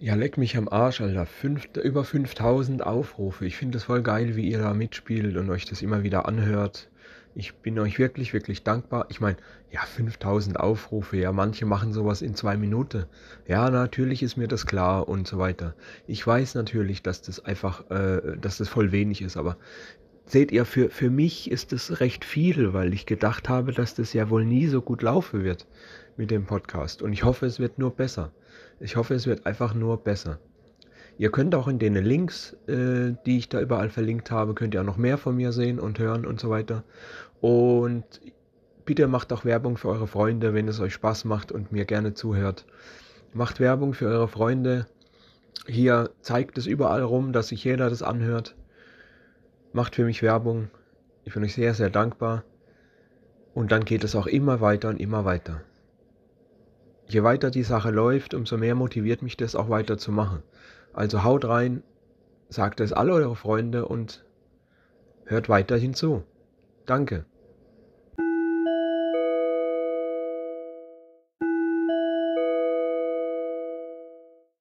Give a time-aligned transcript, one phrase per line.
[0.00, 1.24] Ja, leck mich am Arsch, Alter.
[1.24, 3.46] Fünf, über 5000 Aufrufe.
[3.46, 6.90] Ich finde es voll geil, wie ihr da mitspielt und euch das immer wieder anhört.
[7.36, 9.06] Ich bin euch wirklich, wirklich dankbar.
[9.08, 9.36] Ich meine,
[9.70, 13.06] ja, 5000 Aufrufe, ja, manche machen sowas in zwei Minuten.
[13.46, 15.74] Ja, natürlich ist mir das klar und so weiter.
[16.06, 19.56] Ich weiß natürlich, dass das einfach, äh, dass das voll wenig ist, aber
[20.26, 24.12] seht ihr, für, für mich ist das recht viel, weil ich gedacht habe, dass das
[24.12, 25.66] ja wohl nie so gut laufen wird
[26.16, 27.02] mit dem Podcast.
[27.02, 28.32] Und ich hoffe, es wird nur besser.
[28.80, 30.38] Ich hoffe, es wird einfach nur besser.
[31.16, 34.80] Ihr könnt auch in den Links, äh, die ich da überall verlinkt habe, könnt ihr
[34.80, 36.82] auch noch mehr von mir sehen und hören und so weiter.
[37.40, 38.04] Und
[38.84, 42.14] bitte macht auch Werbung für eure Freunde, wenn es euch Spaß macht und mir gerne
[42.14, 42.66] zuhört.
[43.32, 44.86] Macht Werbung für eure Freunde.
[45.66, 48.56] Hier zeigt es überall rum, dass sich jeder das anhört.
[49.74, 50.70] Macht für mich Werbung.
[51.24, 52.44] Ich bin euch sehr, sehr dankbar.
[53.54, 55.62] Und dann geht es auch immer weiter und immer weiter.
[57.08, 60.44] Je weiter die Sache läuft, umso mehr motiviert mich das auch weiter zu machen.
[60.92, 61.82] Also haut rein,
[62.48, 64.24] sagt es alle eure Freunde und
[65.24, 66.22] hört weiterhin zu.
[66.86, 67.24] Danke.